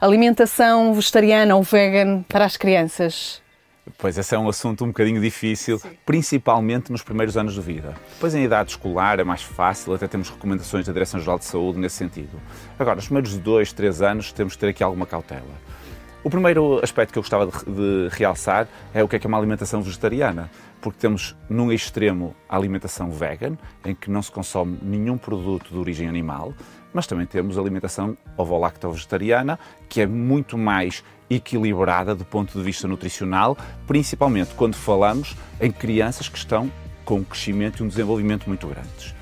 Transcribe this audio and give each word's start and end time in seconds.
Alimentação 0.00 0.92
vegetariana 0.92 1.54
ou 1.54 1.62
vegan 1.62 2.22
para 2.28 2.44
as 2.44 2.56
crianças? 2.56 3.40
Pois, 3.96 4.18
esse 4.18 4.34
é 4.34 4.38
um 4.38 4.48
assunto 4.48 4.84
um 4.84 4.88
bocadinho 4.88 5.20
difícil, 5.20 5.78
Sim. 5.78 5.90
principalmente 6.04 6.90
nos 6.90 7.02
primeiros 7.02 7.36
anos 7.36 7.54
de 7.54 7.60
vida. 7.60 7.94
Depois, 8.14 8.34
em 8.34 8.42
idade 8.42 8.70
escolar, 8.70 9.20
é 9.20 9.24
mais 9.24 9.42
fácil, 9.42 9.94
até 9.94 10.08
temos 10.08 10.30
recomendações 10.30 10.86
da 10.86 10.92
Direção-Geral 10.92 11.38
de 11.38 11.44
Saúde 11.44 11.78
nesse 11.78 11.96
sentido. 11.96 12.40
Agora, 12.76 12.96
nos 12.96 13.04
primeiros 13.04 13.38
dois, 13.38 13.72
três 13.72 14.02
anos, 14.02 14.32
temos 14.32 14.54
que 14.54 14.58
ter 14.58 14.68
aqui 14.68 14.82
alguma 14.82 15.06
cautela. 15.06 15.42
O 16.24 16.30
primeiro 16.30 16.80
aspecto 16.82 17.12
que 17.12 17.18
eu 17.18 17.22
gostava 17.22 17.46
de, 17.46 17.52
de 17.70 18.08
realçar 18.16 18.66
é 18.94 19.04
o 19.04 19.08
que 19.08 19.16
é, 19.16 19.18
que 19.18 19.26
é 19.26 19.28
uma 19.28 19.36
alimentação 19.36 19.82
vegetariana, 19.82 20.50
porque 20.80 20.98
temos 20.98 21.36
num 21.50 21.70
extremo 21.70 22.34
a 22.48 22.56
alimentação 22.56 23.10
vegan, 23.10 23.58
em 23.84 23.94
que 23.94 24.10
não 24.10 24.22
se 24.22 24.32
consome 24.32 24.78
nenhum 24.80 25.18
produto 25.18 25.70
de 25.70 25.76
origem 25.76 26.08
animal, 26.08 26.54
mas 26.94 27.06
também 27.06 27.26
temos 27.26 27.58
a 27.58 27.60
alimentação 27.60 28.16
ovo-lacto-vegetariana, 28.38 29.58
que 29.86 30.00
é 30.00 30.06
muito 30.06 30.56
mais 30.56 31.04
equilibrada 31.28 32.14
do 32.14 32.24
ponto 32.24 32.56
de 32.56 32.64
vista 32.64 32.88
nutricional, 32.88 33.54
principalmente 33.86 34.54
quando 34.54 34.76
falamos 34.76 35.36
em 35.60 35.70
crianças 35.70 36.26
que 36.26 36.38
estão 36.38 36.72
com 37.04 37.16
um 37.16 37.24
crescimento 37.24 37.82
e 37.82 37.82
um 37.84 37.88
desenvolvimento 37.88 38.46
muito 38.46 38.66
grandes. 38.66 39.14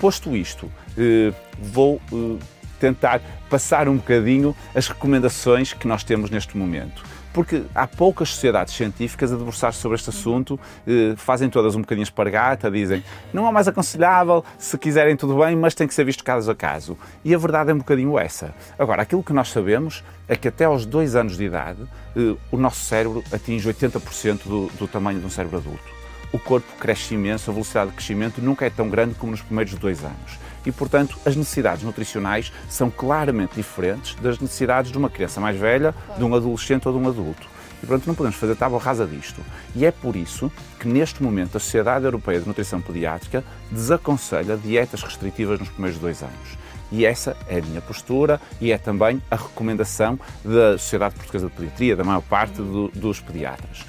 Posto 0.00 0.34
isto, 0.34 0.68
eh, 0.98 1.32
vou 1.60 2.00
eh, 2.12 2.38
tentar 2.80 3.20
passar 3.48 3.88
um 3.88 3.96
bocadinho 3.96 4.56
as 4.74 4.88
recomendações 4.88 5.72
que 5.72 5.86
nós 5.86 6.02
temos 6.02 6.30
neste 6.30 6.56
momento. 6.56 7.04
Porque 7.32 7.62
há 7.72 7.86
poucas 7.86 8.30
sociedades 8.30 8.74
científicas 8.74 9.32
a 9.32 9.36
debruçar 9.36 9.72
sobre 9.72 9.94
este 9.94 10.10
assunto, 10.10 10.58
eh, 10.84 11.14
fazem 11.16 11.48
todas 11.48 11.76
um 11.76 11.80
bocadinho 11.80 12.02
espargata, 12.02 12.68
dizem 12.68 13.04
não 13.32 13.46
é 13.46 13.52
mais 13.52 13.68
aconselhável, 13.68 14.44
se 14.58 14.76
quiserem 14.76 15.16
tudo 15.16 15.36
bem, 15.36 15.54
mas 15.54 15.72
tem 15.74 15.86
que 15.86 15.94
ser 15.94 16.04
visto 16.04 16.24
caso 16.24 16.50
a 16.50 16.56
caso. 16.56 16.98
E 17.24 17.32
a 17.32 17.38
verdade 17.38 17.70
é 17.70 17.74
um 17.74 17.78
bocadinho 17.78 18.18
essa. 18.18 18.52
Agora, 18.76 19.02
aquilo 19.02 19.22
que 19.22 19.32
nós 19.32 19.48
sabemos 19.48 20.02
é 20.26 20.34
que 20.34 20.48
até 20.48 20.64
aos 20.64 20.84
dois 20.84 21.14
anos 21.14 21.36
de 21.36 21.44
idade 21.44 21.78
eh, 22.16 22.34
o 22.50 22.56
nosso 22.56 22.80
cérebro 22.80 23.22
atinge 23.32 23.68
80% 23.68 24.42
do, 24.44 24.66
do 24.76 24.88
tamanho 24.88 25.20
de 25.20 25.26
um 25.26 25.30
cérebro 25.30 25.58
adulto. 25.58 26.00
O 26.32 26.38
corpo 26.38 26.66
cresce 26.80 27.14
imenso, 27.14 27.50
a 27.50 27.52
velocidade 27.52 27.90
de 27.90 27.96
crescimento 27.96 28.40
nunca 28.40 28.66
é 28.66 28.70
tão 28.70 28.88
grande 28.88 29.14
como 29.14 29.30
nos 29.30 29.40
primeiros 29.40 29.74
dois 29.74 30.04
anos 30.04 30.49
e, 30.64 30.72
portanto, 30.72 31.18
as 31.24 31.36
necessidades 31.36 31.82
nutricionais 31.82 32.52
são 32.68 32.90
claramente 32.90 33.54
diferentes 33.54 34.14
das 34.16 34.38
necessidades 34.38 34.90
de 34.90 34.98
uma 34.98 35.10
criança 35.10 35.40
mais 35.40 35.58
velha, 35.58 35.94
de 36.16 36.24
um 36.24 36.34
adolescente 36.34 36.86
ou 36.86 36.94
de 36.94 37.00
um 37.00 37.08
adulto. 37.08 37.48
E, 37.82 37.86
portanto, 37.86 38.06
não 38.06 38.14
podemos 38.14 38.36
fazer 38.36 38.54
tábua 38.56 38.78
rasa 38.78 39.06
disto. 39.06 39.40
E 39.74 39.86
é 39.86 39.90
por 39.90 40.14
isso 40.16 40.52
que, 40.78 40.86
neste 40.86 41.22
momento, 41.22 41.56
a 41.56 41.60
Sociedade 41.60 42.04
Europeia 42.04 42.40
de 42.40 42.46
Nutrição 42.46 42.80
Pediátrica 42.80 43.42
desaconselha 43.70 44.56
dietas 44.56 45.02
restritivas 45.02 45.58
nos 45.58 45.70
primeiros 45.70 45.98
dois 45.98 46.22
anos. 46.22 46.58
E 46.92 47.06
essa 47.06 47.36
é 47.48 47.58
a 47.58 47.62
minha 47.62 47.80
postura 47.80 48.40
e 48.60 48.72
é 48.72 48.78
também 48.78 49.22
a 49.30 49.36
recomendação 49.36 50.18
da 50.44 50.76
Sociedade 50.76 51.14
Portuguesa 51.14 51.46
de 51.46 51.52
Pediatria, 51.52 51.96
da 51.96 52.04
maior 52.04 52.22
parte 52.22 52.56
do, 52.56 52.88
dos 52.88 53.20
pediatras. 53.20 53.84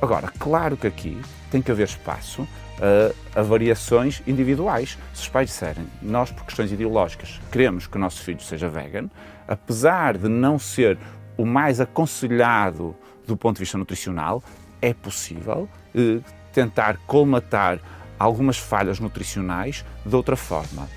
Agora, 0.00 0.32
claro 0.38 0.76
que 0.76 0.86
aqui 0.86 1.20
tem 1.50 1.60
que 1.60 1.70
haver 1.70 1.86
espaço 1.86 2.46
a, 2.80 3.40
a, 3.40 3.42
variações 3.42 4.22
individuais. 4.26 4.98
Se 5.12 5.22
os 5.22 5.28
pais 5.28 5.50
disserem, 5.50 5.86
nós, 6.02 6.30
por 6.30 6.44
questões 6.44 6.72
ideológicas, 6.72 7.40
queremos 7.50 7.86
que 7.86 7.96
o 7.96 8.00
nosso 8.00 8.22
filho 8.22 8.40
seja 8.40 8.68
vegan, 8.68 9.08
apesar 9.46 10.16
de 10.16 10.28
não 10.28 10.58
ser 10.58 10.98
o 11.36 11.44
mais 11.44 11.80
aconselhado 11.80 12.96
do 13.26 13.36
ponto 13.36 13.56
de 13.56 13.60
vista 13.60 13.76
nutricional, 13.76 14.42
é 14.80 14.94
possível 14.94 15.68
eh, 15.94 16.20
tentar 16.52 16.98
colmatar 17.06 17.80
algumas 18.18 18.56
falhas 18.56 19.00
nutricionais 19.00 19.84
de 20.04 20.14
outra 20.14 20.36
forma. 20.36 20.88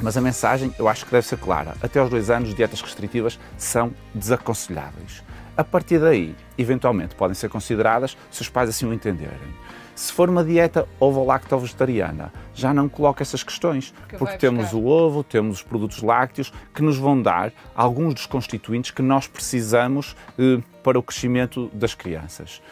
Mas 0.00 0.16
a 0.16 0.20
mensagem 0.20 0.74
eu 0.78 0.88
acho 0.88 1.04
que 1.04 1.12
deve 1.12 1.26
ser 1.26 1.38
clara. 1.38 1.74
Até 1.82 1.98
aos 1.98 2.10
dois 2.10 2.30
anos, 2.30 2.54
dietas 2.54 2.80
restritivas 2.80 3.38
são 3.56 3.92
desaconselháveis. 4.14 5.22
A 5.56 5.62
partir 5.62 5.98
daí, 5.98 6.34
eventualmente, 6.56 7.14
podem 7.14 7.34
ser 7.34 7.50
consideradas 7.50 8.16
se 8.30 8.40
os 8.40 8.48
pais 8.48 8.70
assim 8.70 8.86
o 8.86 8.92
entenderem. 8.92 9.52
Se 9.94 10.10
for 10.10 10.30
uma 10.30 10.42
dieta 10.42 10.88
ovo-lacto-vegetariana, 10.98 12.32
já 12.54 12.72
não 12.72 12.88
coloca 12.88 13.22
essas 13.22 13.42
questões, 13.42 13.90
porque, 13.90 14.16
porque 14.16 14.38
temos 14.38 14.72
o 14.72 14.84
ovo, 14.86 15.22
temos 15.22 15.58
os 15.58 15.62
produtos 15.62 16.02
lácteos 16.02 16.50
que 16.74 16.82
nos 16.82 16.96
vão 16.96 17.20
dar 17.20 17.52
alguns 17.74 18.14
dos 18.14 18.26
constituintes 18.26 18.90
que 18.90 19.02
nós 19.02 19.26
precisamos 19.26 20.16
eh, 20.38 20.62
para 20.82 20.98
o 20.98 21.02
crescimento 21.02 21.70
das 21.74 21.94
crianças. 21.94 22.62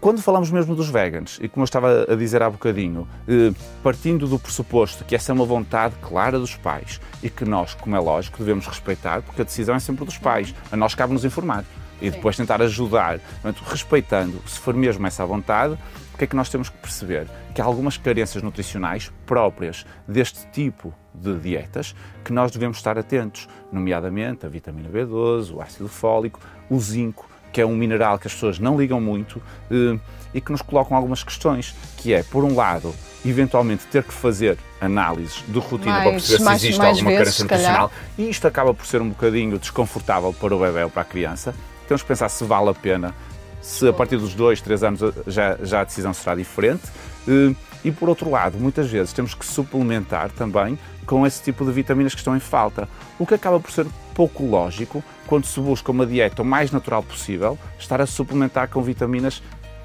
Quando 0.00 0.22
falamos 0.22 0.48
mesmo 0.48 0.76
dos 0.76 0.88
vegans, 0.88 1.40
e 1.42 1.48
como 1.48 1.62
eu 1.62 1.64
estava 1.64 2.06
a 2.08 2.14
dizer 2.14 2.40
há 2.40 2.48
bocadinho, 2.48 3.08
eh, 3.26 3.52
partindo 3.82 4.28
do 4.28 4.38
pressuposto 4.38 5.04
que 5.04 5.16
essa 5.16 5.32
é 5.32 5.34
uma 5.34 5.44
vontade 5.44 5.96
clara 6.00 6.38
dos 6.38 6.54
pais 6.54 7.00
e 7.20 7.28
que 7.28 7.44
nós, 7.44 7.74
como 7.74 7.96
é 7.96 7.98
lógico, 7.98 8.38
devemos 8.38 8.64
respeitar, 8.68 9.22
porque 9.22 9.42
a 9.42 9.44
decisão 9.44 9.74
é 9.74 9.80
sempre 9.80 10.04
dos 10.04 10.16
pais, 10.16 10.54
a 10.70 10.76
nós 10.76 10.94
cabe-nos 10.94 11.24
informar 11.24 11.64
e 12.00 12.10
depois 12.10 12.36
tentar 12.36 12.62
ajudar, 12.62 13.18
respeitando, 13.66 14.40
se 14.46 14.60
for 14.60 14.72
mesmo 14.72 15.04
essa 15.04 15.26
vontade, 15.26 15.76
o 16.14 16.18
que 16.18 16.24
é 16.24 16.26
que 16.28 16.36
nós 16.36 16.48
temos 16.48 16.68
que 16.68 16.78
perceber? 16.78 17.26
Que 17.52 17.60
há 17.60 17.64
algumas 17.64 17.96
carências 17.96 18.40
nutricionais 18.40 19.12
próprias 19.26 19.84
deste 20.06 20.46
tipo 20.52 20.94
de 21.12 21.36
dietas 21.40 21.92
que 22.24 22.32
nós 22.32 22.52
devemos 22.52 22.76
estar 22.76 22.96
atentos, 22.96 23.48
nomeadamente 23.72 24.46
a 24.46 24.48
vitamina 24.48 24.88
B12, 24.88 25.52
o 25.54 25.60
ácido 25.60 25.88
fólico, 25.88 26.38
o 26.70 26.78
zinco, 26.78 27.28
que 27.52 27.60
é 27.60 27.66
um 27.66 27.74
mineral 27.74 28.18
que 28.18 28.26
as 28.26 28.34
pessoas 28.34 28.58
não 28.58 28.78
ligam 28.78 29.00
muito 29.00 29.40
eh, 29.70 29.98
e 30.34 30.40
que 30.40 30.52
nos 30.52 30.62
colocam 30.62 30.96
algumas 30.96 31.22
questões, 31.22 31.74
que 31.96 32.12
é, 32.12 32.22
por 32.22 32.44
um 32.44 32.54
lado, 32.54 32.94
eventualmente 33.24 33.86
ter 33.86 34.02
que 34.02 34.12
fazer 34.12 34.58
análises 34.80 35.42
de 35.48 35.58
rotina 35.58 35.92
mais, 35.92 36.02
para 36.02 36.12
perceber 36.12 36.44
mais, 36.44 36.60
se 36.60 36.66
existe 36.66 36.80
alguma 36.80 37.10
vezes, 37.10 37.18
carência 37.18 37.44
nutricional 37.44 37.92
e 38.16 38.30
isto 38.30 38.46
acaba 38.46 38.74
por 38.74 38.86
ser 38.86 39.00
um 39.00 39.08
bocadinho 39.08 39.58
desconfortável 39.58 40.32
para 40.32 40.54
o 40.54 40.58
bebê 40.58 40.84
ou 40.84 40.90
para 40.90 41.02
a 41.02 41.04
criança. 41.04 41.54
Temos 41.86 42.02
que 42.02 42.08
pensar 42.08 42.28
se 42.28 42.44
vale 42.44 42.68
a 42.68 42.74
pena 42.74 43.14
se 43.60 43.88
a 43.88 43.92
partir 43.92 44.16
dos 44.16 44.34
dois, 44.34 44.60
três 44.60 44.82
anos 44.82 45.00
já, 45.26 45.58
já 45.62 45.80
a 45.80 45.84
decisão 45.84 46.14
será 46.14 46.34
diferente. 46.34 46.84
Eh, 47.26 47.54
e 47.84 47.92
por 47.92 48.08
outro 48.08 48.30
lado, 48.30 48.58
muitas 48.58 48.90
vezes 48.90 49.12
temos 49.12 49.34
que 49.34 49.46
suplementar 49.46 50.30
também 50.30 50.78
com 51.06 51.26
esse 51.26 51.42
tipo 51.42 51.64
de 51.64 51.72
vitaminas 51.72 52.14
que 52.14 52.20
estão 52.20 52.36
em 52.36 52.40
falta, 52.40 52.88
o 53.18 53.26
que 53.26 53.34
acaba 53.34 53.58
por 53.60 53.70
ser 53.70 53.86
pouco 54.18 54.44
lógico 54.44 55.04
quando 55.28 55.46
se 55.46 55.60
busca 55.60 55.92
uma 55.92 56.04
dieta 56.04 56.42
o 56.42 56.44
mais 56.44 56.72
natural 56.72 57.04
possível, 57.04 57.56
estar 57.78 58.00
a 58.00 58.06
suplementar 58.06 58.68
com 58.68 58.82
vitaminas 58.82 59.40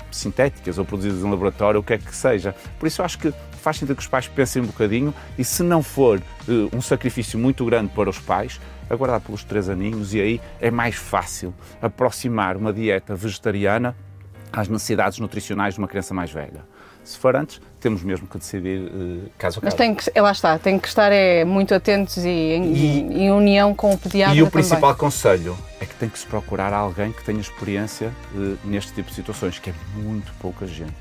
sintéticas 0.09 0.79
ou 0.79 0.85
produzidas 0.85 1.23
em 1.23 1.29
laboratório, 1.29 1.79
o 1.79 1.83
que 1.83 1.93
é 1.93 1.99
que 1.99 2.15
seja. 2.15 2.55
Por 2.79 2.87
isso 2.87 2.99
eu 2.99 3.05
acho 3.05 3.19
que 3.19 3.31
faz 3.61 3.77
sentido 3.77 3.95
que 3.95 4.01
os 4.01 4.07
pais 4.07 4.27
pensem 4.27 4.63
um 4.63 4.65
bocadinho 4.65 5.13
e 5.37 5.43
se 5.43 5.61
não 5.61 5.83
for 5.83 6.19
uh, 6.47 6.75
um 6.75 6.81
sacrifício 6.81 7.37
muito 7.37 7.63
grande 7.63 7.91
para 7.93 8.09
os 8.09 8.17
pais, 8.17 8.59
aguardar 8.89 9.21
pelos 9.21 9.43
três 9.43 9.69
aninhos 9.69 10.15
e 10.15 10.19
aí 10.21 10.41
é 10.59 10.71
mais 10.71 10.95
fácil 10.95 11.53
aproximar 11.79 12.57
uma 12.57 12.73
dieta 12.73 13.13
vegetariana 13.13 13.95
às 14.51 14.67
necessidades 14.67 15.19
nutricionais 15.19 15.75
de 15.75 15.79
uma 15.79 15.87
criança 15.87 16.11
mais 16.11 16.31
velha. 16.31 16.65
Se 17.03 17.17
for 17.17 17.35
antes, 17.35 17.59
temos 17.79 18.01
mesmo 18.01 18.27
que 18.27 18.37
decidir 18.37 18.79
uh, 18.79 19.29
caso 19.37 19.59
a 19.59 19.61
caso. 19.61 19.63
Mas 19.63 19.73
tem 19.73 19.93
que, 19.93 20.19
lá 20.19 20.31
está, 20.31 20.57
tem 20.57 20.79
que 20.79 20.87
estar 20.87 21.11
é, 21.11 21.43
muito 21.43 21.73
atentos 21.73 22.17
e 22.17 22.29
em, 22.29 22.73
e 22.73 23.23
em, 23.23 23.31
união 23.31 23.75
com 23.75 23.93
o 23.93 23.97
pediatra 23.97 24.35
E 24.35 24.41
o 24.41 24.45
também. 24.45 24.51
principal 24.51 24.95
conselho 24.95 25.57
é 25.81 25.85
que 25.85 25.93
tem 25.95 26.07
que 26.07 26.17
se 26.17 26.25
procurar 26.25 26.73
alguém 26.73 27.11
que 27.11 27.23
tenha 27.23 27.41
experiência 27.41 28.11
uh, 28.33 28.57
neste 28.63 28.93
tipo 28.93 29.09
de 29.09 29.15
situações, 29.15 29.59
que 29.59 29.69
é 29.69 29.73
muito 29.95 30.31
pouca 30.39 30.65
gente. 30.65 30.93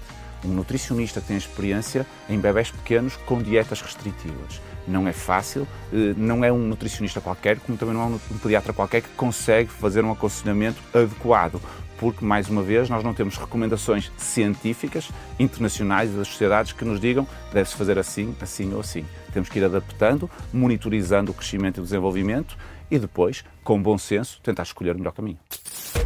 Um 0.44 0.48
nutricionista 0.48 1.20
que 1.20 1.28
tem 1.28 1.36
experiência 1.36 2.06
em 2.28 2.38
bebés 2.38 2.70
pequenos 2.70 3.16
com 3.16 3.40
dietas 3.40 3.80
restritivas 3.80 4.60
não 4.86 5.06
é 5.06 5.12
fácil, 5.12 5.66
eh, 5.92 6.14
não 6.16 6.44
é 6.44 6.52
um 6.52 6.58
nutricionista 6.58 7.20
qualquer, 7.20 7.58
como 7.60 7.78
também 7.78 7.94
não 7.94 8.02
é 8.02 8.06
um 8.06 8.38
pediatra 8.38 8.72
qualquer 8.72 9.02
que 9.02 9.08
consegue 9.10 9.70
fazer 9.70 10.04
um 10.04 10.10
aconselhamento 10.10 10.80
adequado, 10.92 11.60
porque, 11.98 12.24
mais 12.24 12.48
uma 12.48 12.62
vez, 12.62 12.88
nós 12.88 13.04
não 13.04 13.14
temos 13.14 13.36
recomendações 13.36 14.10
científicas 14.16 15.08
internacionais 15.38 16.10
das 16.10 16.26
sociedades 16.26 16.72
que 16.72 16.84
nos 16.84 17.00
digam 17.00 17.26
deve-se 17.52 17.76
fazer 17.76 17.96
assim, 17.96 18.34
assim 18.40 18.74
ou 18.74 18.80
assim. 18.80 19.04
Temos 19.32 19.48
que 19.48 19.60
ir 19.60 19.64
adaptando, 19.64 20.28
monitorizando 20.52 21.30
o 21.30 21.34
crescimento 21.34 21.78
e 21.78 21.80
o 21.80 21.84
desenvolvimento 21.84 22.58
e 22.90 22.98
depois, 22.98 23.44
com 23.62 23.80
bom 23.80 23.96
senso, 23.96 24.40
tentar 24.42 24.64
escolher 24.64 24.96
o 24.96 24.98
melhor 24.98 25.12
caminho. 25.12 25.38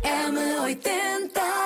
M80 0.03 1.66